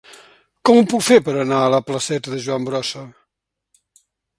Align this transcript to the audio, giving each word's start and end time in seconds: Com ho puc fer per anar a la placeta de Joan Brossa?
Com 0.69 0.79
ho 0.79 0.85
puc 0.93 1.03
fer 1.09 1.19
per 1.29 1.35
anar 1.43 1.61
a 1.67 1.69
la 1.75 1.83
placeta 1.91 2.35
de 2.35 2.43
Joan 2.49 2.69
Brossa? 2.71 3.09